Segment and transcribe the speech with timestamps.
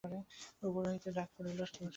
[0.63, 1.83] উপর হইতে ডাক পড়িল, তুলসী!